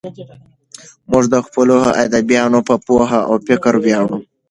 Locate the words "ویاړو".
3.83-4.17